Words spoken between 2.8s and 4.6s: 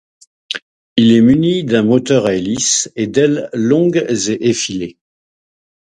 et d'ailes longue et